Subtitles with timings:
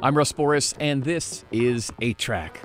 [0.00, 2.60] I'm Russ Borris, and this is 8 Track.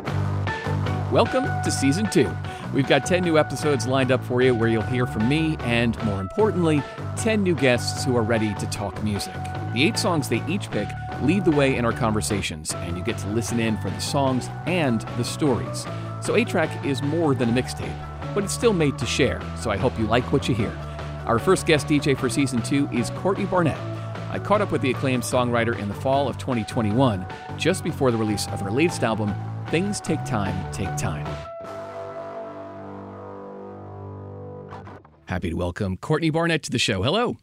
[1.12, 2.32] Welcome to Season 2.
[2.76, 6.02] We've got 10 new episodes lined up for you where you'll hear from me and,
[6.04, 6.84] more importantly,
[7.18, 9.34] 10 new guests who are ready to talk music.
[9.74, 10.88] The eight songs they each pick
[11.24, 14.48] lead the way in our conversations, and you get to listen in for the songs
[14.68, 15.88] and the stories.
[16.22, 19.72] So 8 Track is more than a mixtape, but it's still made to share, so
[19.72, 20.72] I hope you like what you hear.
[21.26, 23.93] Our first guest DJ for Season 2 is Courtney Barnett.
[24.34, 27.24] I caught up with the acclaimed songwriter in the fall of 2021,
[27.56, 29.32] just before the release of her latest album,
[29.68, 31.28] Things Take Time, Take Time.
[35.26, 37.04] Happy to welcome Courtney Barnett to the show.
[37.04, 37.38] Hello.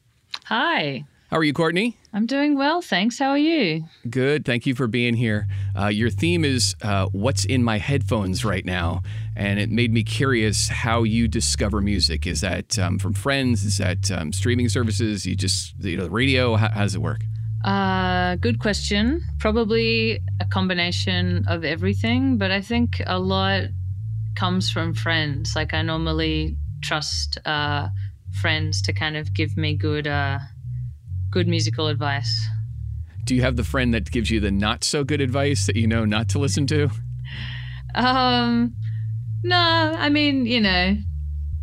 [0.46, 1.04] Hi.
[1.30, 1.96] How are you, Courtney?
[2.12, 3.20] I'm doing well, thanks.
[3.20, 3.84] How are you?
[4.10, 4.44] Good.
[4.44, 5.46] Thank you for being here.
[5.78, 9.02] Uh, your theme is uh, what's in my headphones right now,
[9.40, 12.26] and it made me curious how you discover music.
[12.26, 13.64] Is that um, from friends?
[13.64, 15.24] Is that um, streaming services?
[15.24, 16.56] You just you know the radio?
[16.56, 17.22] How, how does it work?
[17.64, 19.22] Uh, good question.
[19.38, 23.62] Probably a combination of everything, but I think a lot
[24.34, 25.56] comes from friends.
[25.56, 27.88] Like I normally trust uh,
[28.42, 30.38] friends to kind of give me good uh,
[31.30, 32.46] good musical advice.
[33.24, 35.86] Do you have the friend that gives you the not so good advice that you
[35.86, 36.90] know not to listen to?
[37.94, 38.76] Um,
[39.42, 40.96] no, I mean, you know,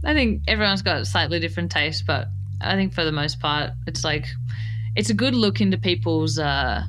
[0.06, 2.28] I think everyone's got slightly different tastes, but
[2.62, 4.26] I think for the most part, it's like
[4.96, 6.84] it's a good look into people's uh,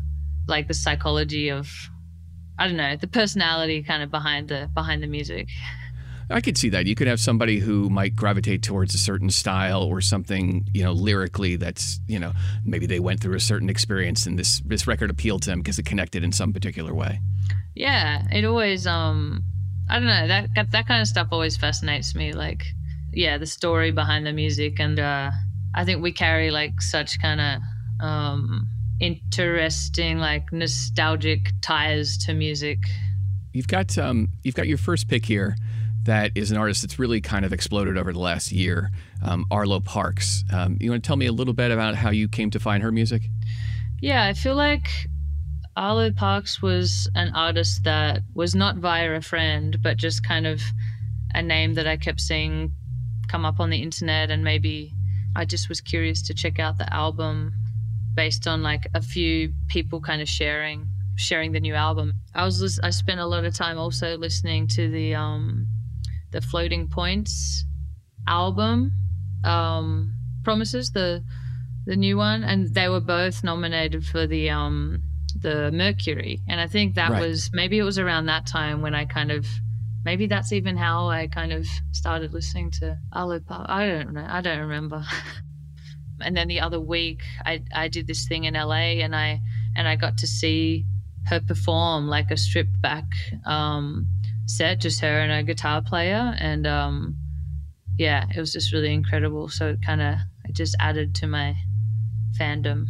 [0.47, 1.70] like the psychology of
[2.59, 5.48] I don't know the personality kind of behind the behind the music.
[6.31, 6.86] I could see that.
[6.86, 10.92] You could have somebody who might gravitate towards a certain style or something, you know,
[10.92, 12.33] lyrically that's, you know,
[12.66, 15.78] maybe they went through a certain experience and this this record appealed to them because
[15.78, 17.20] it connected in some particular way.
[17.75, 19.42] Yeah, it always um
[19.89, 22.64] I don't know, that that kind of stuff always fascinates me like
[23.12, 25.31] yeah, the story behind the music and uh
[25.75, 27.61] I think we carry like such kind of
[28.05, 28.69] um
[29.00, 32.78] interesting like nostalgic ties to music.
[33.53, 35.56] You've got um you've got your first pick here
[36.09, 38.91] that is an artist that's really kind of exploded over the last year,
[39.22, 40.43] um, Arlo Parks.
[40.50, 42.82] Um, you want to tell me a little bit about how you came to find
[42.82, 43.28] her music?
[44.00, 44.88] Yeah, I feel like
[45.78, 50.61] Arlo Parks was an artist that was not via a friend, but just kind of
[51.34, 52.72] a name that I kept seeing
[53.28, 54.93] come up on the internet, and maybe
[55.37, 57.55] I just was curious to check out the album
[58.15, 62.12] based on like a few people kind of sharing sharing the new album.
[62.34, 65.69] I was I spent a lot of time also listening to the um
[66.33, 67.65] the Floating Points
[68.27, 68.93] album,
[69.44, 70.12] um,
[70.43, 71.22] Promises, the
[71.87, 75.03] the new one, and they were both nominated for the um,
[75.34, 77.21] the Mercury, and I think that right.
[77.21, 79.47] was maybe it was around that time when I kind of
[80.05, 84.41] maybe that's even how I kind of started listening to Arlo I don't know, I
[84.41, 85.05] don't remember.
[86.21, 89.41] and then the other week, I I did this thing in LA, and I
[89.77, 90.84] and I got to see
[91.27, 93.05] her perform like a stripped back
[93.44, 94.09] um,
[94.47, 97.17] set, just her and a guitar player, and um,
[97.99, 99.49] yeah, it was just really incredible.
[99.49, 101.56] So it kind of it just added to my
[102.38, 102.87] fandom.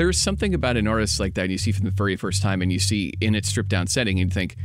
[0.00, 2.72] There's something about an artist like that you see from the very first time, and
[2.72, 4.56] you see in its stripped down setting, and you think,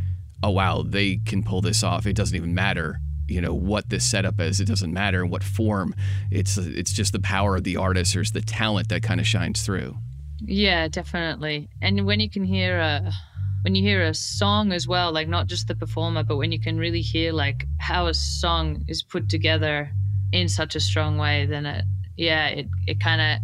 [0.42, 2.06] "Oh wow, they can pull this off.
[2.06, 5.42] It doesn't even matter." you know what this setup is it doesn't matter in what
[5.42, 5.96] form
[6.30, 9.66] it's it's just the power of the artist or the talent that kind of shines
[9.66, 9.98] through
[10.42, 13.12] yeah definitely and when you can hear a
[13.66, 16.60] when you hear a song as well, like not just the performer, but when you
[16.60, 19.90] can really hear like how a song is put together
[20.32, 21.84] in such a strong way, then it,
[22.16, 23.40] yeah, it, it kind of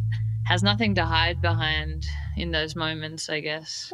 [0.52, 3.94] has nothing to hide behind in those moments, I guess.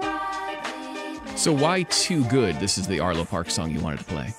[1.35, 2.59] So, why Too Good?
[2.59, 4.33] This is the Arlo Park song you wanted to play.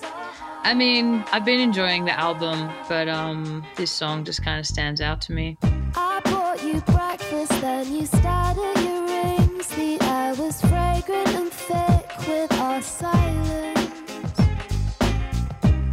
[0.63, 4.99] I mean, I've been enjoying the album, but um, this song just kind of stands
[4.99, 5.57] out to me.
[5.95, 9.69] I bought you breakfast, then you started your rings.
[9.69, 13.93] The air was fragrant and thick with our silence.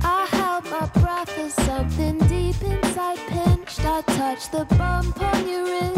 [0.02, 3.84] I held my breath as something deep inside pinched.
[3.84, 5.95] I touched the bump on your wrist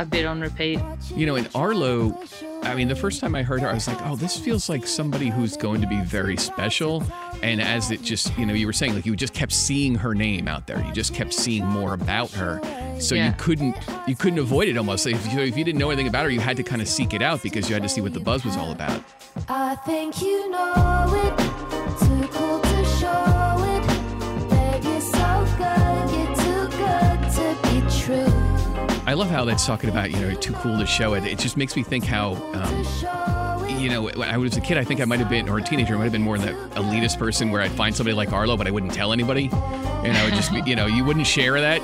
[0.00, 0.80] a bit on repeat.
[1.14, 2.18] You know, in Arlo,
[2.62, 4.86] I mean, the first time I heard her, I was like, oh, this feels like
[4.86, 7.04] somebody who's going to be very special.
[7.42, 10.14] And as it just, you know, you were saying, like, you just kept seeing her
[10.14, 10.82] name out there.
[10.82, 12.60] You just kept seeing more about her.
[12.98, 13.28] So yeah.
[13.28, 13.76] you couldn't,
[14.06, 15.06] you couldn't avoid it almost.
[15.06, 17.12] If you, if you didn't know anything about her, you had to kind of seek
[17.12, 19.02] it out because you had to see what the buzz was all about.
[19.48, 21.69] I think you know it.
[29.10, 31.24] I love how that's talking about, you know, too cool to show it.
[31.24, 34.84] It just makes me think how, um, you know, when I was a kid, I
[34.84, 37.18] think I might have been, or a teenager, I might have been more that elitist
[37.18, 39.50] person where I'd find somebody like Arlo, but I wouldn't tell anybody.
[39.52, 41.80] And I would just, be, you know, you wouldn't share that.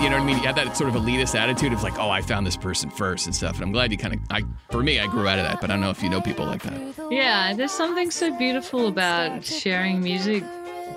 [0.00, 0.38] you know what I mean?
[0.38, 3.26] You have that sort of elitist attitude of like, oh, I found this person first
[3.26, 3.56] and stuff.
[3.56, 5.70] And I'm glad you kind of, I, for me, I grew out of that, but
[5.70, 7.10] I don't know if you know people like that.
[7.10, 10.44] Yeah, there's something so beautiful about sharing music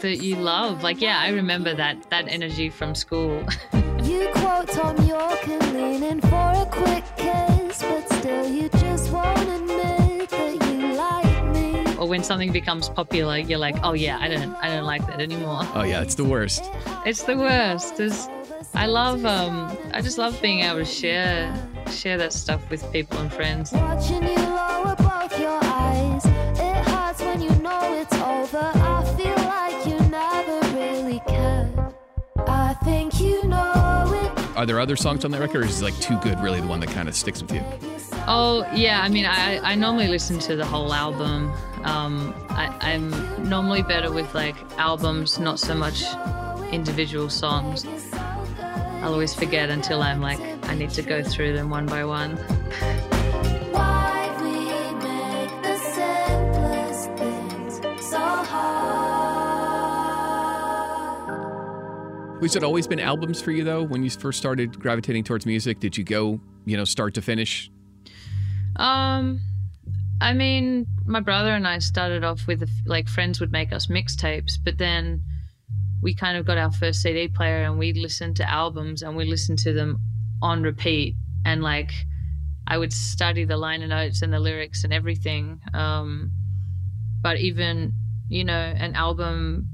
[0.01, 0.83] that you love.
[0.83, 3.45] Like, yeah, I remember that that energy from school.
[4.03, 9.11] you quote Thom Yorke and lean in for a quick kiss, but still you just
[9.11, 11.95] won't admit that you like me.
[11.97, 15.19] Or when something becomes popular, you're like, oh yeah, I don't, I don't like that
[15.19, 15.61] anymore.
[15.73, 16.63] Oh yeah, it's the worst.
[17.05, 17.97] It's the worst.
[17.97, 18.27] There's,
[18.73, 21.53] I love, um, I just love being able to share,
[21.89, 23.71] share that stuff with people and friends.
[23.71, 28.84] Watching you lower both your eyes, it hurts when you know it's over.
[34.65, 36.79] Are there other songs on that record, or is like Too Good really the one
[36.79, 37.63] that kind of sticks with you?
[38.25, 41.53] Oh yeah, I mean, I, I normally listen to the whole album.
[41.83, 46.03] Um, I, I'm normally better with like albums, not so much
[46.71, 47.85] individual songs.
[49.03, 52.39] I'll always forget until I'm like, I need to go through them one by one.
[62.41, 63.81] Was it always been albums for you though?
[63.81, 67.71] When you first started gravitating towards music, did you go, you know, start to finish?
[68.75, 69.39] Um,
[70.19, 74.53] I mean, my brother and I started off with like friends would make us mixtapes,
[74.61, 75.23] but then
[76.01, 79.23] we kind of got our first CD player and we listened to albums and we
[79.23, 79.97] listened to them
[80.41, 81.15] on repeat
[81.45, 81.91] and like
[82.67, 85.61] I would study the liner notes and the lyrics and everything.
[85.73, 86.31] Um,
[87.21, 87.93] but even
[88.27, 89.69] you know an album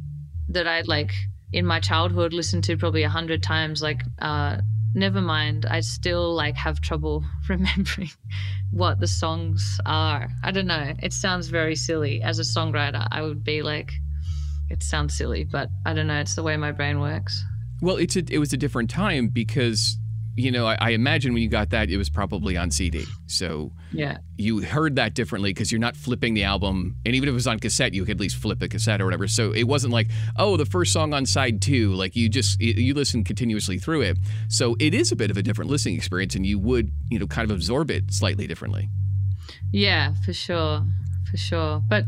[0.49, 1.11] that I'd like
[1.53, 3.81] in my childhood listened to probably a hundred times.
[3.81, 4.57] Like, uh,
[4.93, 5.65] never mind.
[5.65, 8.11] I still like have trouble remembering
[8.71, 10.29] what the songs are.
[10.43, 10.93] I don't know.
[11.01, 12.21] It sounds very silly.
[12.21, 13.91] As a songwriter, I would be like,
[14.69, 16.19] it sounds silly, but I don't know.
[16.19, 17.43] It's the way my brain works.
[17.81, 19.97] Well, it's a, it was a different time because
[20.35, 23.05] you know, I, I, imagine when you got that, it was probably on CD.
[23.27, 26.95] So yeah, you heard that differently because you're not flipping the album.
[27.05, 29.05] And even if it was on cassette, you could at least flip a cassette or
[29.05, 29.27] whatever.
[29.27, 31.93] So it wasn't like, oh, the first song on side two.
[31.93, 34.17] Like you just you listen continuously through it.
[34.47, 37.27] So it is a bit of a different listening experience, and you would you know
[37.27, 38.89] kind of absorb it slightly differently.
[39.71, 40.85] Yeah, for sure,
[41.29, 41.81] for sure.
[41.89, 42.05] But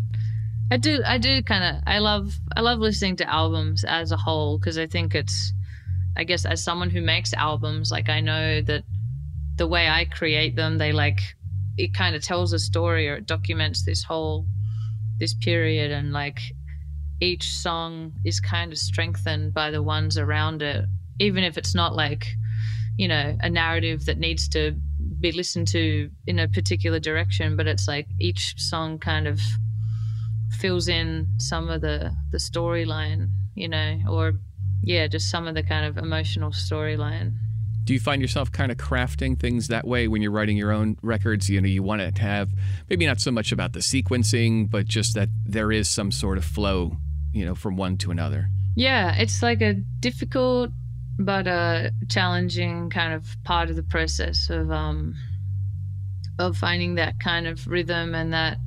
[0.72, 4.18] I do I do kind of I love I love listening to albums as a
[4.18, 5.54] whole because I think it's
[6.16, 8.84] I guess as someone who makes albums, like I know that
[9.56, 11.22] the way I create them, they like
[11.78, 14.46] it kind of tells a story or it documents this whole
[15.20, 16.40] this period and like
[17.22, 20.86] each song is kind of strengthened by the ones around it
[21.20, 22.28] even if it's not like
[22.98, 24.76] you know a narrative that needs to
[25.20, 29.40] be listened to in a particular direction but it's like each song kind of
[30.60, 34.34] fills in some of the the storyline you know or
[34.84, 37.34] yeah, just some of the kind of emotional storyline.
[37.86, 40.98] Do you find yourself kind of crafting things that way when you're writing your own
[41.02, 41.50] records?
[41.50, 42.50] You know, you want to have
[42.90, 46.46] maybe not so much about the sequencing, but just that there is some sort of
[46.46, 46.98] flow,
[47.34, 48.50] you know, from one to another.
[48.76, 50.72] Yeah, it's like a difficult
[51.20, 55.16] but a challenging kind of part of the process of um
[56.40, 58.58] of finding that kind of rhythm and that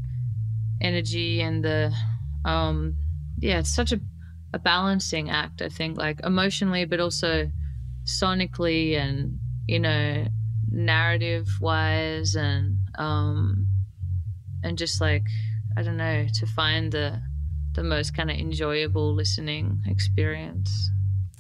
[0.81, 1.93] energy and the
[2.45, 2.95] um
[3.39, 4.01] yeah, it's such a
[4.53, 7.51] a balancing act, I think, like emotionally, but also
[8.05, 10.27] sonically and, you know,
[10.71, 13.67] narrative wise and, um,
[14.63, 15.25] and just like,
[15.77, 17.21] I don't know, to find the,
[17.75, 20.91] the most kind of enjoyable listening experience.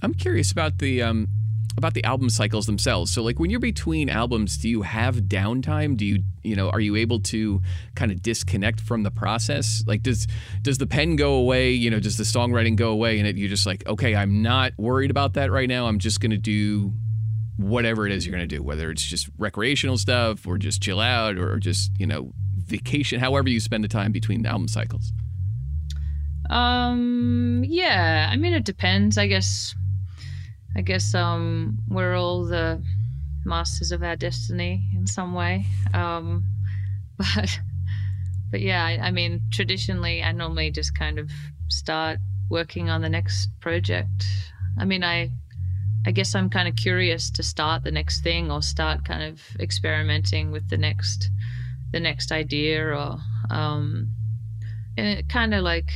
[0.02, 1.28] I'm curious about the, um,
[1.76, 3.12] about the album cycles themselves.
[3.12, 5.96] So like when you're between albums, do you have downtime?
[5.96, 7.60] Do you you know are you able to
[7.94, 9.84] kind of disconnect from the process?
[9.86, 10.26] Like does
[10.62, 11.72] does the pen go away?
[11.72, 14.72] You know, does the songwriting go away and it you're just like, okay, I'm not
[14.78, 15.86] worried about that right now.
[15.86, 16.92] I'm just gonna do
[17.58, 21.36] whatever it is you're gonna do, whether it's just recreational stuff or just chill out
[21.36, 25.12] or just, you know, vacation, however you spend the time between the album cycles.
[26.48, 29.18] Um yeah, I mean it depends.
[29.18, 29.74] I guess
[30.76, 32.82] I guess um, we're all the
[33.46, 35.64] masters of our destiny in some way.
[35.94, 36.44] Um,
[37.16, 37.58] but
[38.50, 41.30] but yeah, I, I, mean, traditionally, I normally just kind of
[41.68, 42.18] start
[42.50, 44.26] working on the next project.
[44.78, 45.30] I mean, I
[46.06, 49.40] I guess I'm kind of curious to start the next thing or start kind of
[49.58, 51.30] experimenting with the next
[51.90, 53.18] the next idea or
[53.50, 54.12] um,
[54.98, 55.90] and it kind of like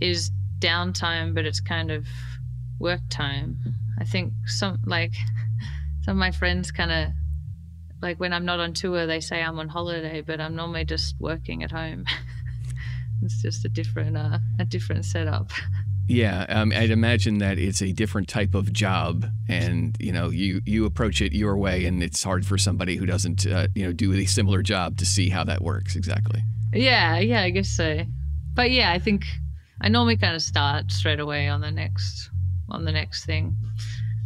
[0.00, 0.30] is
[0.60, 2.06] downtime, but it's kind of
[2.78, 3.58] work time.
[3.98, 5.12] I think some like
[6.02, 7.08] some of my friends kind of
[8.00, 11.16] like when I'm not on tour, they say I'm on holiday, but I'm normally just
[11.18, 12.04] working at home.
[13.22, 15.50] it's just a different uh, a different setup.
[16.10, 20.62] Yeah, um, I'd imagine that it's a different type of job, and you know, you
[20.64, 23.92] you approach it your way, and it's hard for somebody who doesn't, uh, you know,
[23.92, 26.42] do a similar job to see how that works exactly.
[26.72, 28.04] Yeah, yeah, I guess so.
[28.54, 29.24] But yeah, I think
[29.82, 32.30] I normally kind of start straight away on the next
[32.68, 33.56] on the next thing.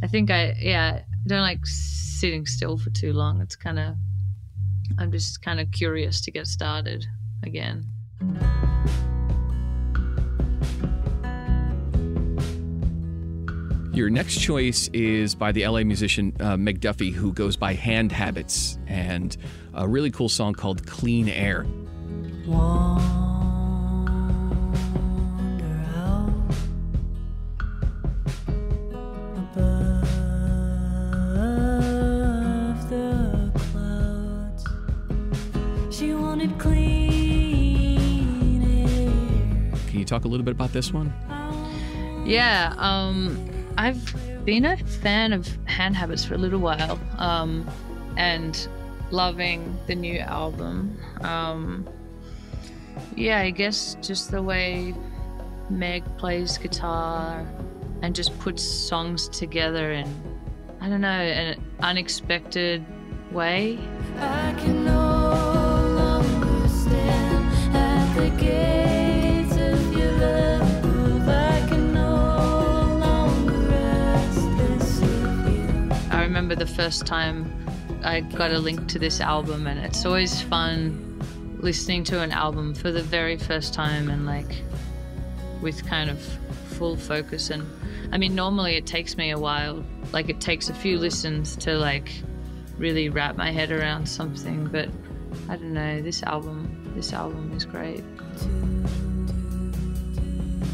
[0.03, 3.41] I think I yeah, I don't like sitting still for too long.
[3.41, 3.95] It's kind of
[4.99, 7.07] I'm just kind of curious to get started
[7.43, 7.87] again.
[13.93, 18.11] Your next choice is by the LA musician uh, Meg Duffy, who goes by Hand
[18.11, 19.37] Habits, and
[19.75, 21.67] a really cool song called Clean Air.
[22.45, 23.12] Can
[40.12, 41.12] talk a little bit about this one?
[42.26, 47.69] Yeah, um, I've been a fan of Hand Habits for a little while, um,
[48.16, 48.69] and
[49.11, 50.99] loving the new album.
[51.23, 51.88] Um,
[53.16, 54.95] yeah, I guess just the way
[55.71, 57.47] Meg plays guitar
[58.02, 60.07] and just puts songs together in,
[60.81, 62.85] I don't know, an unexpected
[63.31, 63.78] way.
[76.64, 77.52] The first time
[78.04, 81.19] I got a link to this album, and it's always fun
[81.59, 84.62] listening to an album for the very first time and like
[85.61, 86.21] with kind of
[86.76, 87.50] full focus.
[87.50, 87.69] And
[88.12, 91.76] I mean normally it takes me a while like it takes a few listens to
[91.76, 92.12] like
[92.78, 94.88] really wrap my head around something but
[95.49, 98.04] I don't know this album this album is great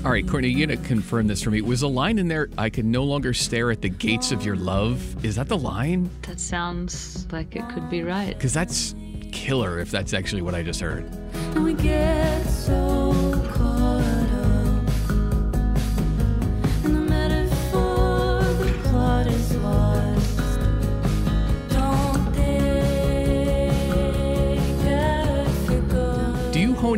[0.05, 1.61] all right, Courtney, you gotta confirm this for me.
[1.61, 4.57] Was a line in there, I can no longer stare at the gates of your
[4.57, 5.25] love?
[5.25, 6.09] Is that the line?
[6.23, 8.35] That sounds like it could be right.
[8.35, 8.95] Because that's
[9.33, 11.05] killer if that's actually what I just heard.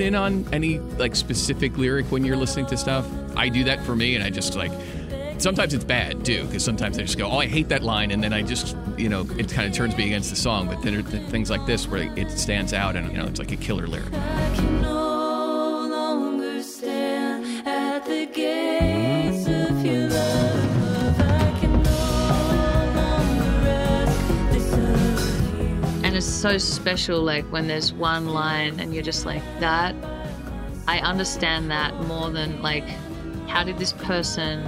[0.00, 3.06] Hone in on any like specific lyric when you're listening to stuff?
[3.36, 4.72] I do that for me, and I just like
[5.38, 8.22] sometimes it's bad too because sometimes I just go, oh, I hate that line, and
[8.22, 10.66] then I just you know it kind of turns me against the song.
[10.66, 13.38] But then there are things like this where it stands out, and you know it's
[13.38, 14.12] like a killer lyric.
[26.40, 29.94] So special, like when there's one line and you're just like, that,
[30.88, 32.84] I understand that more than like,
[33.46, 34.64] how did this person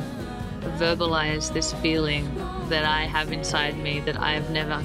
[0.78, 2.32] verbalize this feeling
[2.68, 4.82] that I have inside me that I have never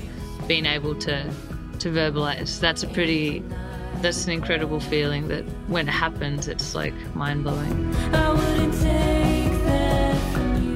[0.47, 1.29] been able to
[1.79, 2.59] to verbalize.
[2.59, 3.43] That's a pretty
[4.01, 7.93] that's an incredible feeling that when it happens it's like mind blowing.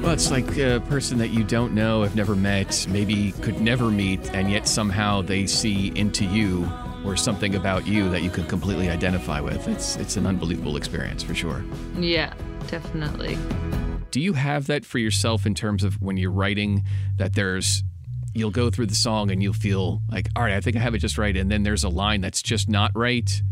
[0.02, 3.90] Well, it's like a person that you don't know, have never met, maybe could never
[3.90, 6.68] meet, and yet somehow they see into you
[7.04, 9.68] or something about you that you can completely identify with.
[9.68, 11.64] It's it's an unbelievable experience for sure.
[11.98, 12.34] Yeah,
[12.66, 13.38] definitely
[14.12, 16.84] do you have that for yourself in terms of when you're writing
[17.16, 17.82] that there's
[18.34, 20.94] you'll go through the song and you'll feel like all right i think i have
[20.94, 23.42] it just right and then there's a line that's just not right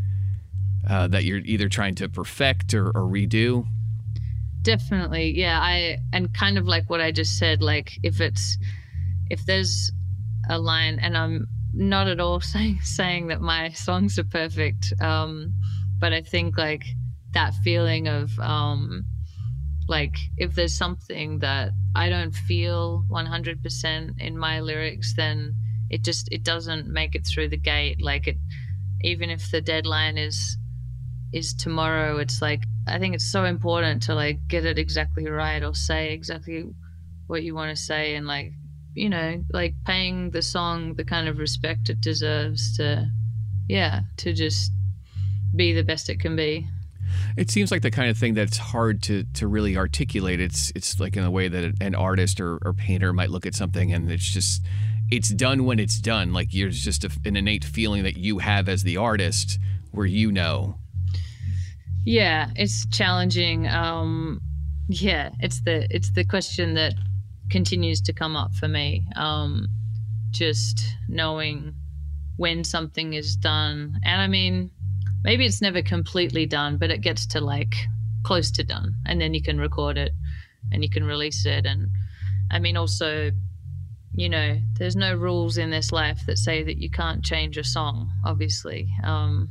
[0.89, 3.67] uh, that you're either trying to perfect or, or redo
[4.63, 8.59] definitely yeah i and kind of like what i just said like if it's
[9.31, 9.91] if there's
[10.49, 15.53] a line and i'm not at all saying saying that my songs are perfect um
[15.99, 16.85] but i think like
[17.33, 19.05] that feeling of um
[19.89, 25.55] like if there's something that i don't feel 100% in my lyrics then
[25.91, 28.01] it just it doesn't make it through the gate.
[28.01, 28.39] Like it
[29.03, 30.57] even if the deadline is
[31.33, 35.63] is tomorrow it's like i think it's so important to like get it exactly right
[35.63, 36.65] or say exactly
[37.27, 38.53] what you want to say and like
[38.95, 43.09] you know like paying the song the kind of respect it deserves to
[43.69, 44.73] yeah to just
[45.55, 46.67] be the best it can be
[47.37, 50.41] it seems like the kind of thing that's hard to to really articulate.
[50.41, 53.55] It's it's like in a way that an artist or, or painter might look at
[53.55, 54.65] something and it's just
[55.11, 56.33] it's done when it's done.
[56.33, 59.59] Like there's just a, an innate feeling that you have as the artist
[59.91, 60.77] where you know.
[62.05, 63.67] Yeah, it's challenging.
[63.69, 64.41] Um,
[64.89, 66.95] yeah, it's the it's the question that
[67.51, 69.07] continues to come up for me.
[69.17, 69.69] Um,
[70.31, 71.75] just knowing
[72.37, 74.71] when something is done, and I mean
[75.23, 77.75] maybe it's never completely done, but it gets to like
[78.23, 80.13] close to done, and then you can record it
[80.73, 81.67] and you can release it.
[81.67, 81.89] And
[82.51, 83.31] I mean, also,
[84.13, 87.65] you know, there's no rules in this life that say that you can't change a
[87.65, 88.13] song.
[88.25, 89.51] Obviously, um,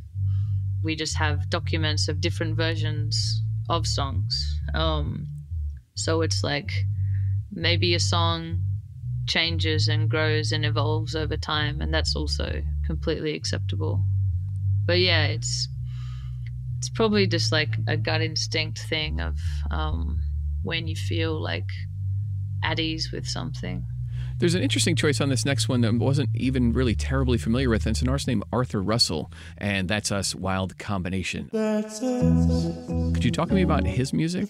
[0.83, 4.59] we just have documents of different versions of songs.
[4.73, 5.27] Um,
[5.95, 6.71] so it's like
[7.51, 8.63] maybe a song
[9.27, 14.03] changes and grows and evolves over time, and that's also completely acceptable.
[14.85, 15.67] But yeah, it's
[16.77, 19.37] it's probably just like a gut instinct thing of
[19.69, 20.21] um,
[20.63, 21.69] when you feel like
[22.63, 23.85] at ease with something.
[24.39, 27.69] There's an interesting choice on this next one that I wasn't even really terribly familiar
[27.69, 27.85] with.
[27.85, 31.49] And it's an artist named Arthur Russell, and that's us Wild Combination.
[31.51, 34.47] Could you talk to me about his music?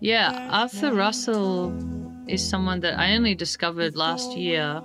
[0.00, 1.72] Yeah, Arthur Russell
[2.28, 4.82] is someone that I only discovered last year.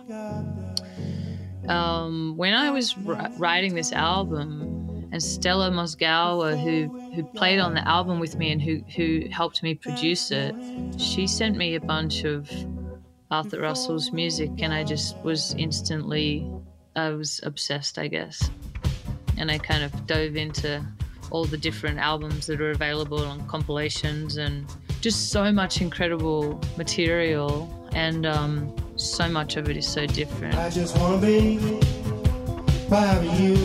[1.68, 4.67] Um, when I was writing this album,
[5.18, 9.64] and Stella Mozgawa, who who played on the album with me and who who helped
[9.64, 10.54] me produce it,
[11.00, 12.52] she sent me a bunch of
[13.32, 16.48] Arthur Russell's music, and I just was instantly,
[16.96, 18.52] I was obsessed, I guess,
[19.38, 20.86] and I kind of dove into
[21.32, 24.68] all the different albums that are available on compilations and
[25.02, 30.54] just so much incredible material and um, so much of it is so different.
[30.56, 31.58] I just want to be
[32.88, 33.56] wherever you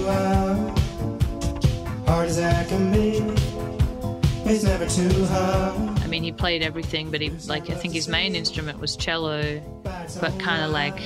[2.39, 3.19] as I can be.
[4.51, 5.99] It's never too hard.
[6.01, 9.61] I mean, he played everything, but he like I think his main instrument was cello,
[10.21, 10.99] but kind of like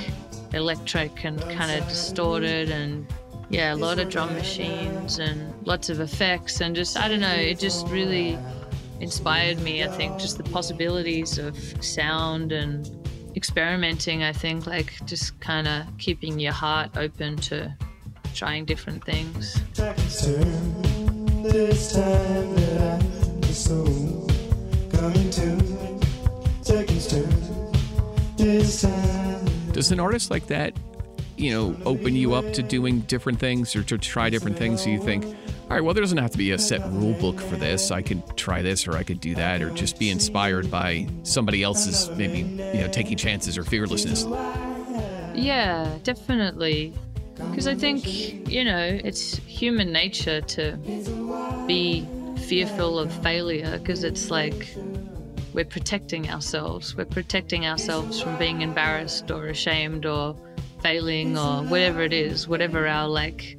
[0.53, 3.07] electric and kind of distorted and
[3.51, 7.35] yeah, a lot of drum machines and lots of effects and just I don't know,
[7.35, 8.39] it just really
[9.01, 9.83] inspired me.
[9.83, 12.89] I think just the possibilities of sound and
[13.35, 14.23] experimenting.
[14.23, 17.75] I think like just kind of keeping your heart open to
[18.35, 19.61] trying different things.
[29.73, 30.73] Does an artist like that,
[31.37, 34.83] you know, open you up to doing different things or to try different things?
[34.83, 35.35] So you think, all
[35.69, 37.91] right, well, there doesn't have to be a set rule book for this.
[37.91, 41.63] I could try this or I could do that or just be inspired by somebody
[41.63, 44.25] else's maybe, you know, taking chances or fearlessness.
[45.35, 46.95] Yeah, definitely.
[47.37, 50.77] Because I think, you know, it's human nature to
[51.67, 52.07] be
[52.47, 54.75] fearful of failure because it's like
[55.53, 56.97] we're protecting ourselves.
[56.97, 60.37] We're protecting ourselves from being embarrassed or ashamed or
[60.83, 63.59] failing or whatever it is, whatever our like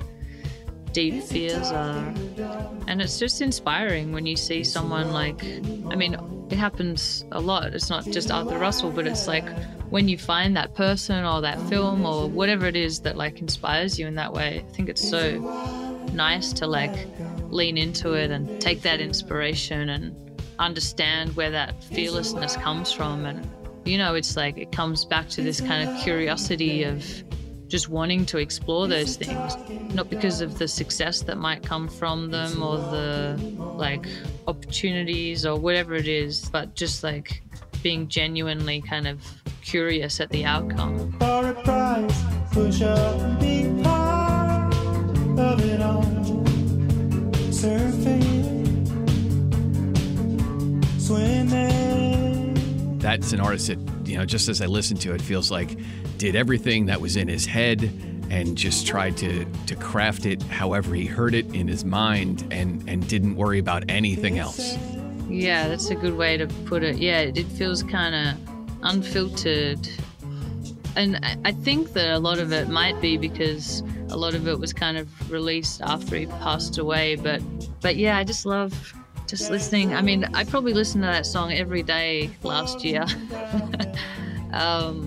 [0.92, 2.14] deep fears are.
[2.88, 5.44] And it's just inspiring when you see someone like,
[5.90, 6.16] I mean,
[6.50, 7.74] it happens a lot.
[7.74, 9.48] It's not just Arthur Russell, but it's like
[9.90, 14.00] when you find that person or that film or whatever it is that like inspires
[14.00, 14.66] you in that way.
[14.68, 15.40] I think it's so
[16.14, 16.96] nice to like
[17.50, 20.16] lean into it and take that inspiration and
[20.60, 23.26] understand where that fearlessness comes from.
[23.26, 23.50] And,
[23.86, 27.04] you know, it's like it comes back to this kind of curiosity of
[27.68, 29.56] just wanting to explore those things,
[29.94, 34.06] not because of the success that might come from them or the like
[34.48, 37.42] opportunities or whatever it is, but just like
[37.84, 39.22] being genuinely kind of
[39.62, 41.12] curious at the outcome.
[41.20, 44.74] For a price, push up and be part
[45.40, 46.04] of it all.
[47.52, 48.88] Surfing,
[51.00, 52.54] swimming.
[53.00, 55.78] That's an artist that, you know, just as I listen to it, feels like
[56.18, 57.84] did everything that was in his head
[58.30, 62.84] and just tried to to craft it however he heard it in his mind and
[62.88, 64.78] and didn't worry about anything else.
[65.30, 66.98] Yeah, that's a good way to put it.
[66.98, 68.38] Yeah, it feels kind of
[68.84, 69.88] unfiltered.
[70.96, 74.58] And I think that a lot of it might be because a lot of it
[74.58, 77.42] was kind of released after he passed away, but
[77.82, 78.94] but yeah, I just love
[79.28, 79.94] just listening.
[79.94, 83.06] I mean, I probably listened to that song every day last year.
[84.54, 85.07] um,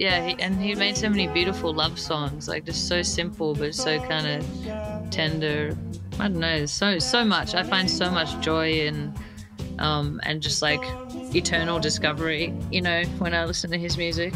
[0.00, 3.74] yeah, he, and he made so many beautiful love songs, like just so simple but
[3.74, 5.76] so kind of tender.
[6.18, 7.54] I don't know, so so much.
[7.54, 9.12] I find so much joy in
[9.78, 10.82] um, and just like
[11.34, 14.32] eternal discovery, you know, when I listen to his music.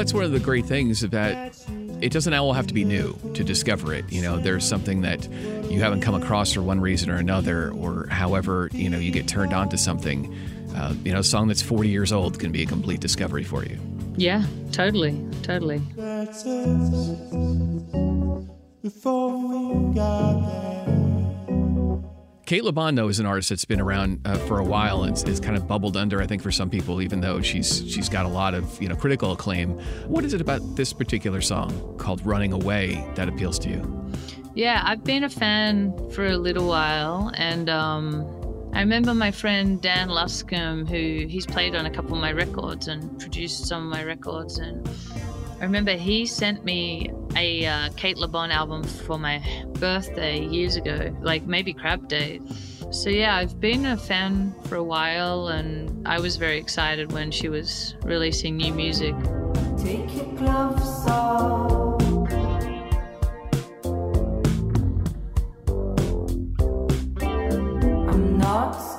[0.00, 1.54] That's one of the great things that
[2.00, 4.10] it doesn't all have to be new to discover it.
[4.10, 5.28] You know, there's something that
[5.70, 9.28] you haven't come across for one reason or another, or however, you know, you get
[9.28, 10.34] turned on to something.
[10.74, 13.62] Uh, you know, a song that's 40 years old can be a complete discovery for
[13.62, 13.78] you.
[14.16, 15.82] Yeah, totally, totally.
[18.80, 19.20] Cate Le
[22.50, 25.56] Bon, though, is an artist that's been around uh, for a while and is kind
[25.56, 28.54] of bubbled under, I think, for some people, even though she's she's got a lot
[28.54, 29.78] of you know critical acclaim.
[30.08, 34.12] What is it about this particular song called "Running Away" that appeals to you?
[34.56, 38.26] Yeah, I've been a fan for a little while, and um,
[38.74, 42.88] I remember my friend Dan Luscombe, who he's played on a couple of my records
[42.88, 44.88] and produced some of my records, and
[45.60, 49.42] I remember he sent me a uh, Cate Le Bon album for my
[49.74, 52.40] birthday years ago, like maybe Crab Day.
[52.90, 57.30] So yeah, I've been a fan for a while, and I was very excited when
[57.30, 59.14] she was releasing new music.
[59.76, 62.00] Take your gloves off.
[68.08, 68.89] I'm not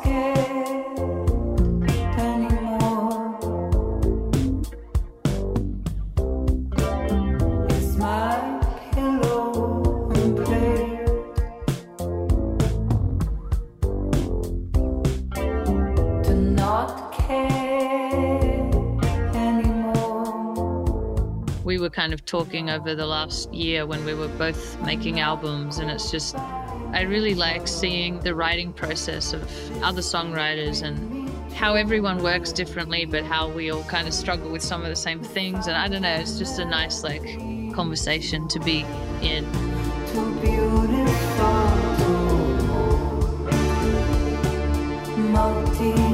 [22.12, 26.12] kind of talking over the last year when we were both making albums, and it's
[26.12, 29.42] just, I really like seeing the writing process of
[29.82, 34.62] other songwriters and how everyone works differently, but how we all kind of struggle with
[34.62, 35.68] some of the same things.
[35.68, 37.24] And I don't know, it's just a nice, like,
[37.74, 38.86] conversation to be
[39.22, 39.46] in.
[45.78, 46.11] Can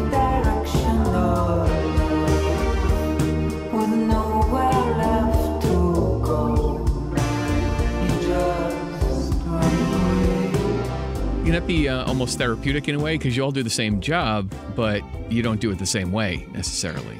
[11.60, 13.18] that be uh, almost therapeutic in a way?
[13.18, 16.46] Because you all do the same job, but you don't do it the same way
[16.54, 17.18] necessarily.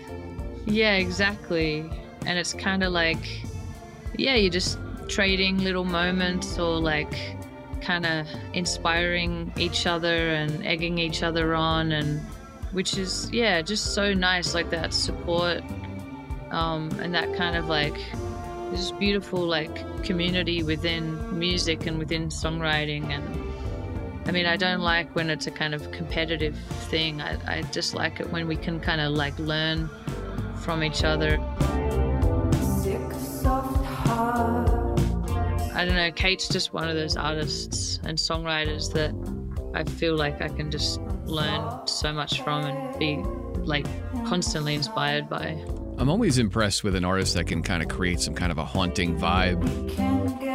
[0.66, 1.90] Yeah, exactly.
[2.26, 3.42] And it's kind of like,
[4.16, 7.12] yeah, you're just trading little moments or like
[7.82, 12.20] kind of inspiring each other and egging each other on and
[12.74, 15.64] which is yeah just so nice like that support
[16.52, 17.96] um, and that kind of like
[18.72, 23.47] this beautiful like community within music and within songwriting and
[24.28, 26.56] I mean, I don't like when it's a kind of competitive
[26.90, 27.22] thing.
[27.22, 29.90] I, I just like it when we can kind of like learn
[30.58, 31.40] from each other.
[35.74, 39.14] I don't know, Cate's just one of those artists and songwriters that
[39.74, 43.18] I feel like I can just learn so much from and be
[43.64, 43.86] like
[44.26, 45.64] constantly inspired by.
[45.98, 48.66] I'm always impressed with an artist that can kind of create some kind of a
[48.66, 50.47] haunting vibe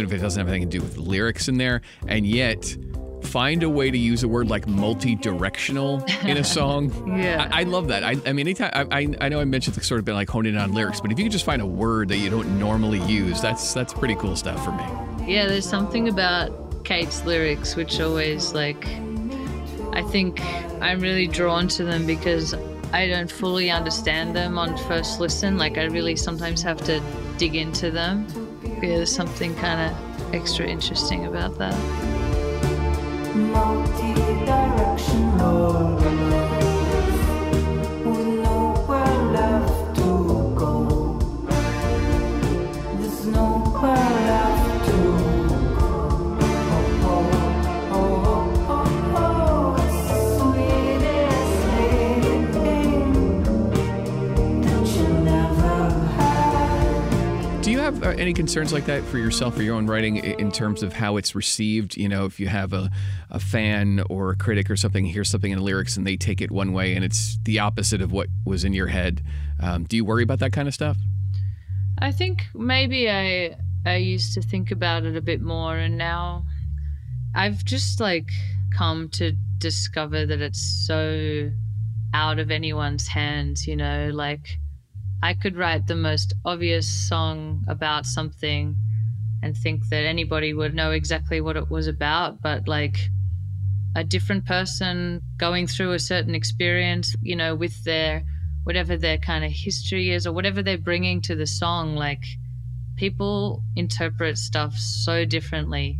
[0.00, 2.76] even if it doesn't have anything to do with lyrics in there, and yet
[3.22, 7.18] find a way to use a word like multi-directional in a song.
[7.20, 8.02] yeah, I, I, love that.
[8.02, 10.60] I, I mean, anytime I, I, know I mentioned sort of been like honing in
[10.60, 13.40] on lyrics, but if you could just find a word that you don't normally use,
[13.40, 15.32] that's that's pretty cool stuff for me.
[15.32, 18.86] Yeah, there's something about Cate's lyrics which always like
[19.92, 20.40] I think
[20.80, 22.54] I'm really drawn to them because
[22.92, 25.56] I don't fully understand them on first listen.
[25.56, 27.00] Like I really sometimes have to
[27.38, 28.26] dig into them
[28.88, 31.74] there's something kind of extra interesting about that.
[58.02, 61.16] Uh, any concerns like that for yourself or your own writing in terms of how
[61.16, 61.96] it's received?
[61.96, 62.90] You know, if you have a,
[63.30, 66.40] a fan or a critic or something hears something in the lyrics and they take
[66.40, 69.22] it one way and it's the opposite of what was in your head,
[69.60, 70.96] um, do you worry about that kind of stuff?
[71.98, 76.44] I think maybe I I used to think about it a bit more, and now
[77.34, 78.30] I've just like
[78.76, 81.50] come to discover that it's so
[82.14, 83.66] out of anyone's hands.
[83.66, 84.58] You know, like
[85.22, 88.76] I could write the most obvious song about something
[89.42, 92.96] and think that anybody would know exactly what it was about, but like
[93.94, 98.22] a different person going through a certain experience, you know, with their
[98.64, 102.22] whatever their kind of history is or whatever they're bringing to the song, like
[102.96, 105.98] people interpret stuff so differently,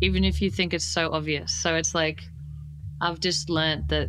[0.00, 1.52] even if you think it's so obvious.
[1.52, 2.22] So it's like
[3.00, 4.08] I've just learned that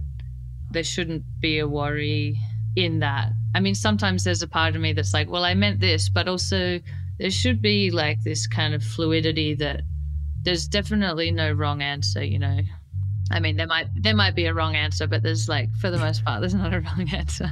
[0.72, 2.40] there shouldn't be a worry
[2.76, 3.32] in that.
[3.56, 6.28] I mean, sometimes there's a part of me that's like, well, I meant this, but
[6.28, 6.80] also
[7.20, 9.82] there should be like this kind of fluidity that
[10.44, 12.60] there's definitely no wrong answer, you know.
[13.32, 15.98] I mean, there might there might be a wrong answer, but there's like for the
[15.98, 17.52] most part, there's not a wrong answer.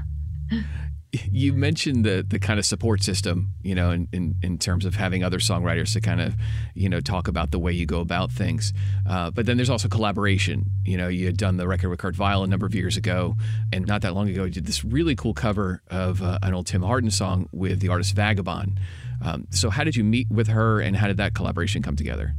[1.32, 4.96] You mentioned the the kind of support system, you know, in, in, in terms of
[4.96, 6.36] having other songwriters to kind of,
[6.74, 8.74] you know, talk about the way you go about things.
[9.08, 10.66] Uh, but then there's also collaboration.
[10.84, 13.36] You know, you had done the record with Kurt Vile a number of years ago,
[13.74, 16.68] and not that long ago, you did this really cool cover of uh, an old
[16.68, 18.78] Tim Hardin song with the artist Vagabon.
[19.24, 22.36] Um, so, how did you meet with her, and how did that collaboration come together?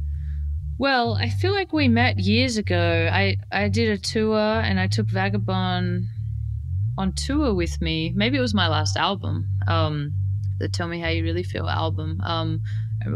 [0.79, 3.09] Well, I feel like we met years ago.
[3.11, 6.07] I I did a tour, and I took Vagabon
[6.97, 8.11] on tour with me.
[8.15, 10.13] Maybe it was my last album, um,
[10.59, 12.19] the Tell Me How You Really Feel album.
[12.21, 12.61] Um,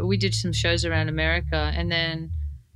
[0.00, 2.30] we did some shows around America, and then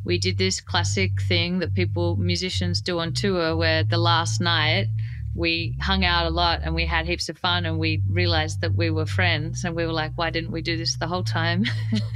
[0.05, 4.89] we did this classic thing that people, musicians, do on tour, where the last night
[5.35, 8.75] we hung out a lot and we had heaps of fun, and we realized that
[8.75, 11.65] we were friends, and we were like, why didn't we do this the whole time?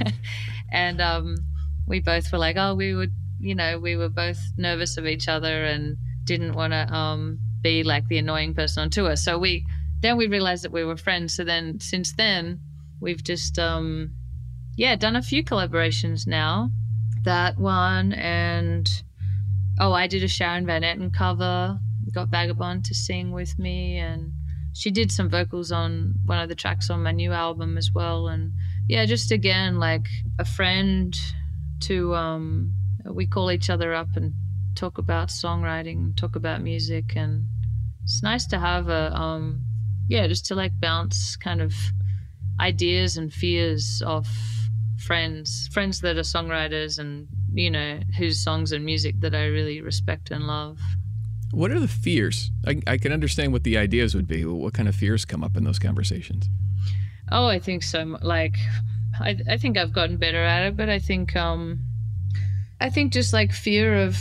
[0.71, 1.37] and um,
[1.87, 5.29] we both were like, oh, we would, you know, we were both nervous of each
[5.29, 9.15] other and didn't want to um, be like the annoying person on tour.
[9.15, 9.65] So we
[10.01, 11.35] then we realized that we were friends.
[11.35, 12.59] So then since then
[12.99, 14.11] we've just um
[14.77, 16.69] yeah done a few collaborations now.
[17.23, 18.89] That one and
[19.79, 21.79] oh I did a Sharon Van Etten cover.
[22.13, 24.33] Got Vagabon to sing with me and
[24.73, 28.27] she did some vocals on one of the tracks on my new album as well
[28.27, 28.53] and
[28.87, 30.07] yeah just again like
[30.39, 31.15] a friend
[31.81, 32.73] to um
[33.05, 34.33] we call each other up and
[34.75, 37.47] talk about songwriting, talk about music, and
[38.03, 39.65] it's nice to have a um,
[40.07, 41.73] yeah, just to like bounce kind of
[42.59, 44.27] ideas and fears of
[44.97, 49.81] friends, friends that are songwriters, and you know whose songs and music that I really
[49.81, 50.79] respect and love.
[51.51, 52.49] What are the fears?
[52.65, 54.45] I, I can understand what the ideas would be.
[54.45, 56.47] What kind of fears come up in those conversations?
[57.29, 58.17] Oh, I think so.
[58.21, 58.55] Like,
[59.19, 61.79] I, I think I've gotten better at it, but I think um,
[62.79, 64.17] I think just like fear of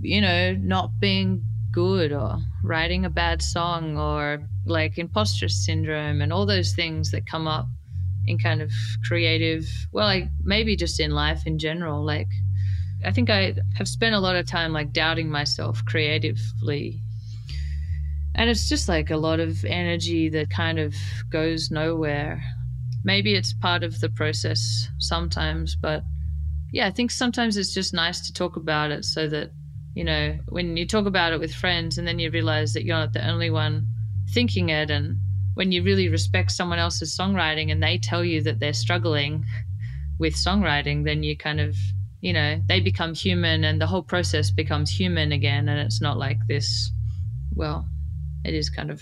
[0.00, 6.32] you know, not being good or writing a bad song or like imposter syndrome and
[6.32, 7.66] all those things that come up
[8.26, 8.72] in kind of
[9.04, 12.04] creative, well, like maybe just in life in general.
[12.04, 12.28] Like,
[13.04, 17.00] I think I have spent a lot of time like doubting myself creatively.
[18.34, 20.94] And it's just like a lot of energy that kind of
[21.30, 22.42] goes nowhere.
[23.04, 26.02] Maybe it's part of the process sometimes, but
[26.72, 29.50] yeah, I think sometimes it's just nice to talk about it so that
[29.96, 32.98] you know, when you talk about it with friends and then you realize that you're
[32.98, 33.86] not the only one
[34.34, 35.16] thinking it, and
[35.54, 39.46] when you really respect someone else's songwriting and they tell you that they're struggling
[40.18, 41.74] with songwriting, then you kind of,
[42.20, 45.66] you know, they become human and the whole process becomes human again.
[45.66, 46.92] And it's not like this,
[47.54, 47.88] well,
[48.44, 49.00] it is kind of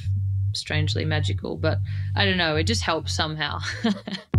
[0.53, 1.79] strangely magical, but
[2.15, 3.59] I don't know, it just helps somehow.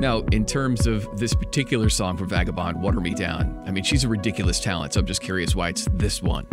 [0.00, 4.02] Now, in terms of this particular song for Vagabon, Water Me Down, I mean, she's
[4.02, 6.46] a ridiculous talent, so I'm just curious why it's this one.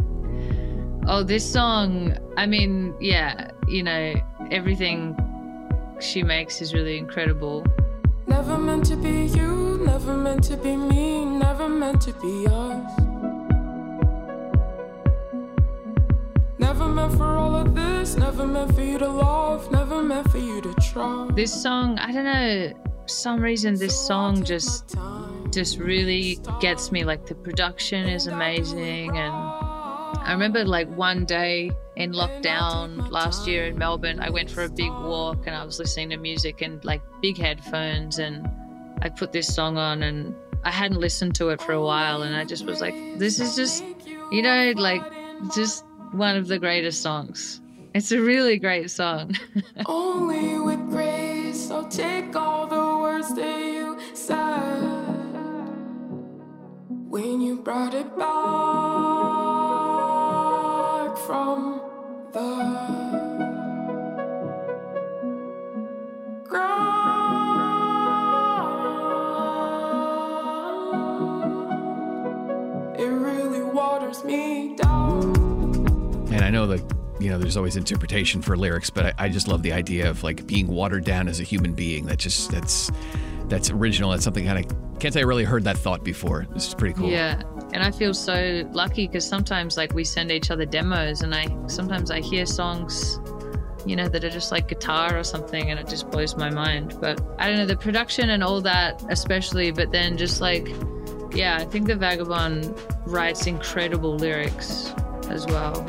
[1.07, 4.15] Oh, this song, I mean, yeah, you know,
[4.51, 5.15] everything
[6.01, 7.65] she makes is really incredible.
[8.27, 12.99] Never meant to be you, never meant to be me, never meant to be us.
[16.59, 20.37] Never meant for all of this, never meant for you to love, never meant for
[20.37, 21.29] you to try.
[21.33, 22.73] This song, I don't know,
[23.07, 24.95] some reason this song just
[25.51, 29.17] just really gets me like the production is amazing.
[29.17, 34.63] And I remember like one day in lockdown last year in Melbourne I went for
[34.63, 38.19] a big walk and I was listening to music and like big headphones.
[38.19, 38.47] And
[39.01, 42.23] I put this song on and I hadn't listened to it for a while.
[42.23, 43.83] And I just was like this is just
[44.31, 45.03] you know like
[45.55, 47.61] just one of the greatest songs.
[47.93, 49.35] It's a really great song.
[49.85, 51.36] Only with grace
[51.69, 54.81] I'll take all the words that you said
[57.09, 58.27] when you brought it back
[61.25, 61.81] from
[62.31, 62.39] the
[66.47, 66.99] ground.
[72.97, 75.35] It really waters me down.
[76.31, 79.47] And I know that you know, there's always interpretation for lyrics, but I, I, just
[79.47, 82.05] love the idea of like being watered down as a human being.
[82.05, 82.91] That just that's
[83.47, 84.11] that's original.
[84.11, 86.47] That's something kind of can't say I really heard that thought before.
[86.53, 87.09] This is pretty cool.
[87.09, 87.41] Yeah,
[87.73, 91.47] and I feel so lucky because sometimes like we send each other demos, and I
[91.67, 93.19] sometimes I hear songs,
[93.85, 96.97] you know, that are just like guitar or something, and it just blows my mind.
[96.99, 99.71] But I don't know the production and all that, especially.
[99.71, 100.67] But then just like,
[101.33, 104.93] yeah, I think the Vagabon writes incredible lyrics
[105.29, 105.85] as well.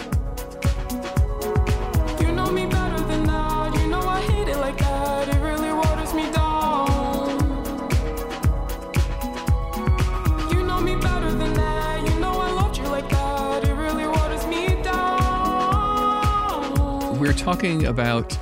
[17.48, 18.36] Talking about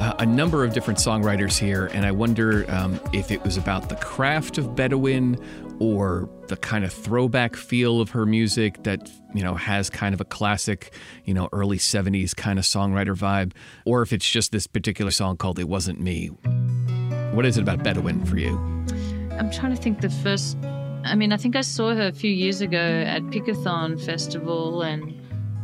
[0.00, 3.88] uh, a number of different songwriters here, and I wonder um, if it was about
[3.88, 5.40] the craft of Bedouine
[5.78, 10.20] or the kind of throwback feel of her music that you know has kind of
[10.20, 10.92] a classic,
[11.24, 13.52] you know, early '70s kind of songwriter vibe,
[13.84, 16.26] or if it's just this particular song called "It Wasn't Me."
[17.30, 18.56] What is it about Bedouine for you?
[19.38, 20.58] I'm trying to think the first.
[21.04, 25.14] I mean, I think I saw her a few years ago at Pickathon Festival, and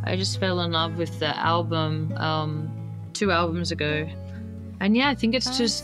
[0.05, 2.74] I just fell in love with the album um,
[3.15, 4.07] two albums ago.
[4.81, 5.83] And yeah, I think it's just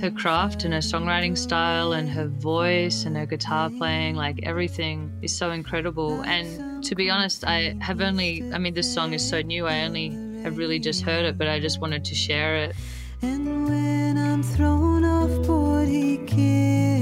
[0.00, 4.14] her craft and her songwriting style and her voice and her guitar playing.
[4.14, 6.22] Like everything is so incredible.
[6.22, 9.80] And to be honest, I have only, I mean, this song is so new, I
[9.80, 10.10] only
[10.42, 12.76] have really just heard it, but I just wanted to share it.
[13.22, 16.97] And when I'm thrown off board, he carries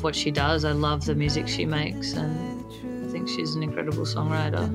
[0.00, 0.64] love what she does.
[0.64, 2.64] I love the music she makes, and
[3.06, 4.66] I think she's an incredible songwriter.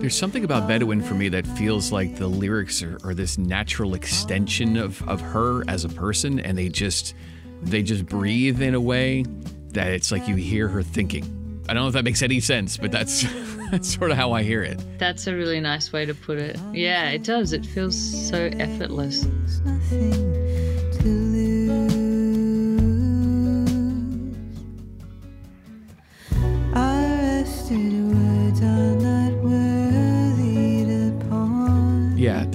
[0.00, 3.94] There's something about Bedouine for me that feels like the lyrics are, are this natural
[3.94, 7.14] extension of, of her as a person, and they just
[7.62, 9.24] they just breathe in a way
[9.72, 11.24] that it's like you hear her thinking.
[11.66, 13.24] I don't know if that makes any sense, but that's
[13.70, 14.78] that's sort of how I hear it.
[14.98, 16.58] That's a really nice way to put it.
[16.74, 17.54] Yeah, it does.
[17.54, 17.96] It feels
[18.28, 19.26] so effortless.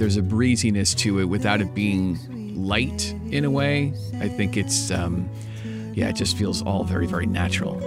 [0.04, 2.18] There's a breeziness to it without it being
[2.54, 3.90] light in a way.
[4.20, 5.26] I think it's, um,
[5.94, 7.80] yeah, it just feels all very, very natural.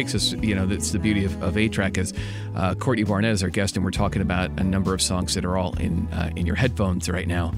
[0.00, 2.14] Takes us, you know, that's the beauty of, of 8 Track as
[2.56, 5.44] uh, Courtney Barnett is our guest, and we're talking about a number of songs that
[5.44, 7.52] are all in uh, in your headphones right now.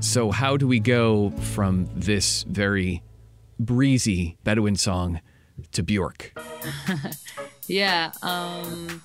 [0.00, 3.02] So how do we go from this very
[3.60, 5.20] breezy Bedouine song
[5.72, 6.32] to Bjork?
[7.66, 9.02] yeah, um,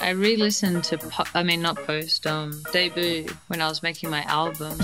[0.00, 4.22] I re-listened to, po- I mean, not post, um, debut when I was making my
[4.22, 4.76] album.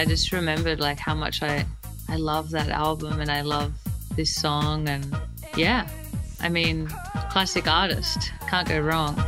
[0.00, 1.66] I just remembered like how much I
[2.08, 3.70] I love that album and I love
[4.16, 5.14] this song and
[5.58, 5.86] yeah,
[6.40, 6.86] I mean,
[7.28, 9.22] classic artist, can't go wrong.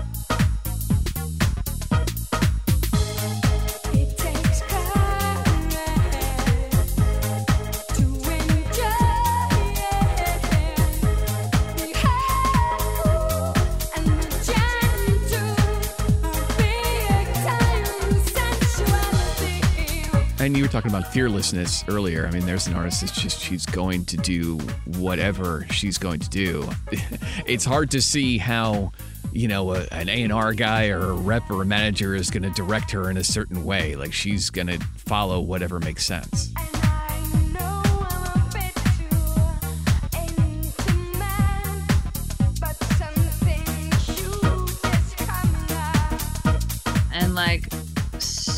[20.73, 22.27] Talking about fearlessness earlier.
[22.27, 24.57] I mean, there's an artist that's just she's going to do
[24.87, 26.67] whatever she's going to do.
[27.47, 28.91] it's hard to see how
[29.33, 32.51] you know a, an A&R guy or a rep or a manager is going to
[32.51, 33.97] direct her in a certain way.
[33.97, 36.53] Like she's going to follow whatever makes sense.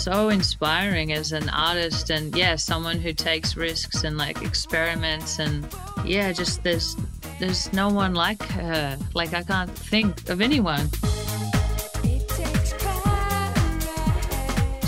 [0.05, 5.67] So inspiring as an artist and yeah, someone who takes risks and like experiments and
[6.05, 6.95] yeah, just there's
[7.40, 8.99] there's no one like her.
[9.14, 10.90] Like I can't think of anyone.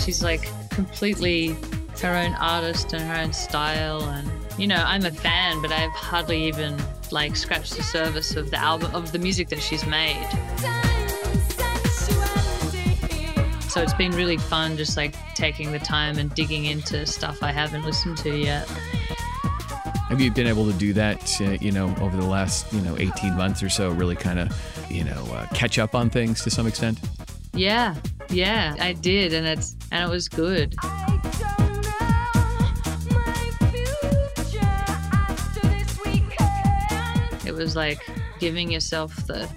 [0.05, 1.57] She's like completely
[1.99, 4.29] her own artist and her own style and
[4.59, 6.77] you know, I'm a fan, but I've hardly even
[7.09, 10.86] like scratched the surface of the album of the music that she's made.
[13.77, 17.51] So it's been really fun just like taking the time and digging into stuff I
[17.51, 18.67] haven't listened to yet.
[20.09, 22.97] Have you been able to do that, uh, you know, over the last, you know,
[22.97, 24.51] 18 months or so, really kind of,
[24.89, 26.99] you know, uh, catch up on things to some extent?
[27.53, 27.93] Yeah,
[28.29, 30.73] yeah, I did, and it's and it was good.
[37.45, 38.01] It was like
[38.39, 39.47] giving yourself the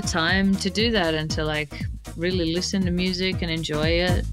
[0.00, 1.86] the time to do that and to like
[2.18, 4.26] really listen to music and enjoy it.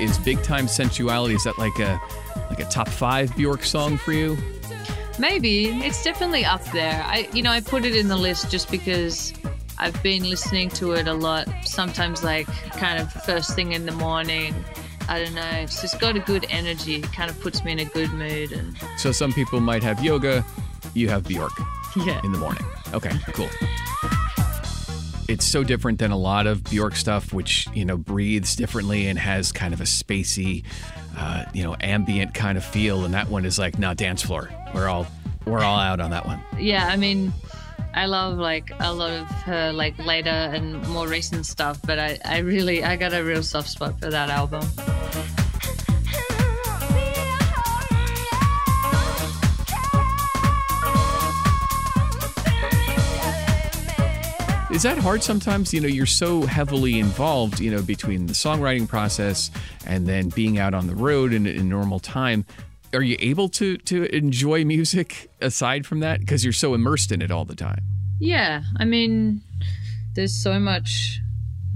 [0.00, 2.00] Is Big Time Sensuality is that like a
[2.50, 4.36] like a top 5 Bjork song for you?
[5.20, 5.66] Maybe.
[5.66, 7.04] It's definitely up there.
[7.06, 9.32] I you know, I put it in the list just because
[9.78, 13.92] I've been listening to it a lot, sometimes like kind of first thing in the
[13.92, 14.56] morning.
[15.08, 15.50] I don't know.
[15.52, 16.96] It's just got a good energy.
[16.96, 18.52] It kind of puts me in a good mood.
[18.52, 20.44] And So some people might have yoga,
[20.94, 21.52] you have Bjork
[21.96, 22.64] yeah, in the morning.
[22.92, 23.48] Okay, cool.
[25.28, 29.18] It's so different than a lot of Bjork stuff, which you know breathes differently and
[29.18, 30.64] has kind of a spacey,
[31.16, 33.04] uh, you know, ambient kind of feel.
[33.04, 34.50] And that one is like, not dance floor.
[34.72, 35.06] We're all
[35.44, 36.40] we're all out on that one.
[36.58, 36.86] yeah.
[36.88, 37.32] I mean,
[37.94, 42.18] I love like a lot of her like later and more recent stuff, but I,
[42.24, 44.64] I really I got a real soft spot for that album.
[54.76, 55.72] Is that hard sometimes?
[55.72, 59.50] You know, you're so heavily involved, you know, between the songwriting process
[59.86, 62.44] and then being out on the road in, in normal time.
[62.92, 67.22] Are you able to to enjoy music aside from that because you're so immersed in
[67.22, 67.82] it all the time?
[68.20, 69.40] Yeah, I mean,
[70.14, 71.22] there's so much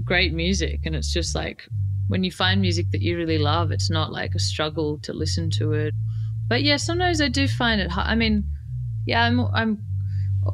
[0.05, 1.67] great music, and it's just like
[2.07, 5.49] when you find music that you really love, it's not like a struggle to listen
[5.57, 5.95] to it.
[6.47, 8.05] But yeah, sometimes I do find it hard.
[8.05, 8.43] I mean,
[9.07, 9.79] yeah, I'm I'm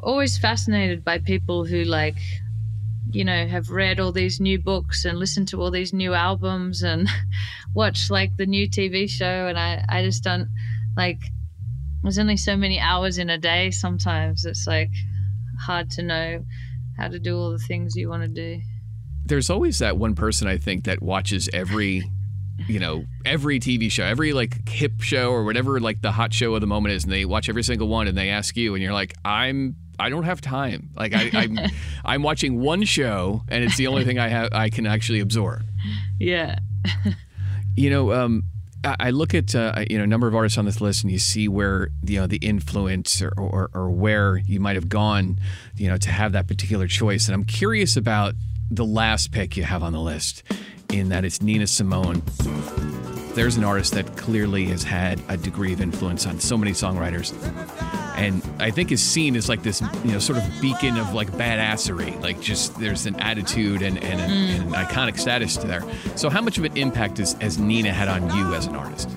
[0.03, 2.17] always fascinated by people who like
[3.11, 6.83] you know have read all these new books and listened to all these new albums
[6.83, 7.07] and
[7.73, 10.49] watch like the new TV show and I I just don't
[10.95, 11.19] like
[12.03, 14.45] there's only so many hours in a day sometimes.
[14.45, 14.91] It's like
[15.59, 16.45] hard to know
[16.97, 18.61] how to do all the things you want to do.
[19.25, 22.09] There's always that one person I think that watches every
[22.67, 26.55] you know every TV show, every like hip show or whatever like the hot show
[26.55, 28.81] of the moment is, and they watch every single one, and they ask you, and
[28.81, 30.89] you're like, I'm I don't have time.
[30.95, 31.57] Like I, I'm
[32.05, 35.63] I'm watching one show, and it's the only thing I have I can actually absorb.
[36.19, 36.59] yeah
[37.75, 38.43] You know, um,
[38.83, 41.11] I I look at uh, you know a number of artists on this list, and
[41.11, 45.39] you see where you know the influence or, or, or where you might have gone,
[45.75, 47.27] you know, to have that particular choice.
[47.27, 48.33] And I'm curious about
[48.71, 50.41] the last pick you have on the list,
[50.91, 52.23] in that it's Nina Simone.
[53.37, 57.31] There's an artist that clearly has had a degree of influence on so many songwriters,
[58.17, 61.29] and I think is seen as like this, you know, sort of beacon of like
[61.33, 62.19] badassery.
[62.19, 64.75] Like just there's an attitude and, and, an, and mm.
[64.75, 65.83] an iconic status to there.
[66.15, 69.07] So how much of an impact has, has Nina had on you as an artist?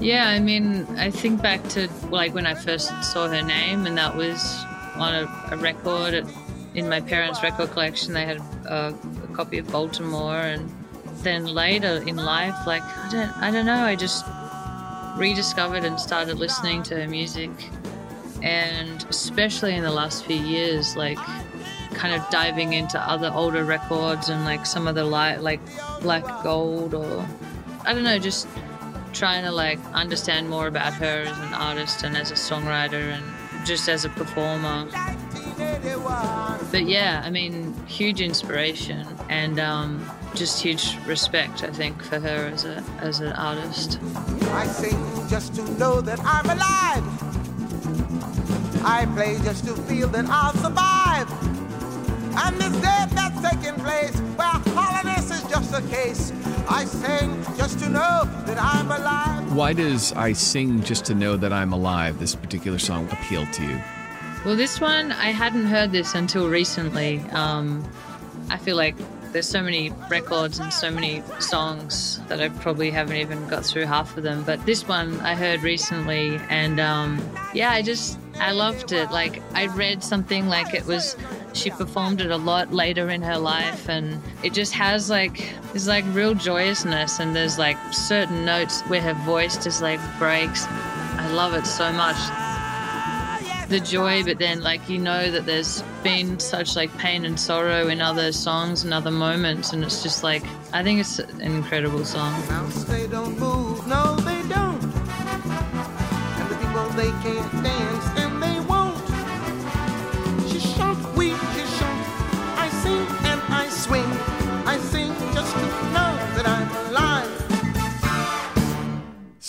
[0.00, 3.98] Yeah, I mean, I think back to like when I first saw her name, and
[3.98, 4.64] that was
[4.96, 6.24] on a, a record at,
[6.74, 8.14] in my parents' record collection.
[8.14, 8.94] They had a,
[9.24, 10.72] a copy of Baltimore, and
[11.18, 14.24] then later in life, like I don't, I don't know, I just
[15.16, 17.50] rediscovered and started listening to her music,
[18.42, 21.18] and especially in the last few years, like
[21.94, 25.60] kind of diving into other older records and like some of the light, like
[26.00, 27.26] Black Gold or
[27.84, 28.48] I don't know, just
[29.12, 33.24] trying to like understand more about her as an artist and as a songwriter and
[33.66, 34.88] just as a performer.
[36.70, 42.50] But yeah, I mean, huge inspiration and um, just huge respect, I think, for her
[42.52, 43.98] as a as an artist.
[44.52, 47.04] I sing just to know that I'm alive.
[48.84, 51.30] I play just to feel that I'll survive.
[52.34, 56.32] And this death that's taking place, where hollowness is just a case.
[56.68, 59.54] I sing just to know that I'm alive.
[59.54, 62.18] Why does I sing just to know that I'm alive?
[62.18, 63.80] This particular song appeal to you?
[64.44, 67.20] Well, this one I hadn't heard this until recently.
[67.30, 67.84] Um,
[68.50, 68.96] I feel like
[69.32, 73.86] there's so many records and so many songs that I probably haven't even got through
[73.86, 74.44] half of them.
[74.44, 77.20] But this one I heard recently, and um,
[77.54, 79.10] yeah, I just I loved it.
[79.10, 81.16] Like I read something like it was
[81.54, 85.88] she performed it a lot later in her life, and it just has like there's
[85.88, 90.66] like real joyousness, and there's like certain notes where her voice just like breaks.
[90.66, 92.16] I love it so much
[93.72, 97.88] the joy, but then like you know that there's been such like pain and sorrow
[97.88, 100.44] in other songs and other moments, and it's just like
[100.74, 102.38] I think it's an incredible song.
[102.86, 104.82] They don't move, no, they don't.
[106.38, 107.62] And the people, they can't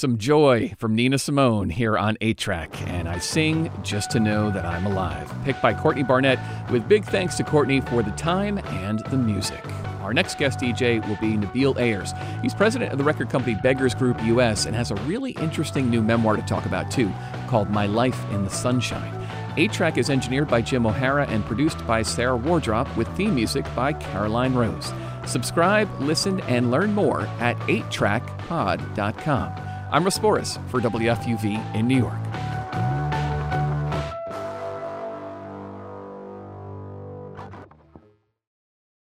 [0.03, 4.51] Some joy from Nina Simone here on 8 Track, and I sing just to know
[4.51, 5.33] that I'm alive.
[5.45, 6.39] Picked by Courtney Barnett,
[6.69, 9.63] with big thanks to Courtney for the time and the music.
[10.01, 12.11] Our next guest DJ will be Nabil Ayers.
[12.41, 16.01] He's president of the record company Beggars Group US and has a really interesting new
[16.01, 17.09] memoir to talk about, too,
[17.47, 19.25] called My Life in the Sunshine.
[19.55, 23.63] 8 Track is engineered by Jim O'Hara and produced by Sarah Wardrop with theme music
[23.73, 24.91] by Caroline Rose.
[25.25, 29.72] Subscribe, listen, and learn more at 8trackpod.com.
[29.93, 32.17] I'm Russ Borris for WFUV in New York.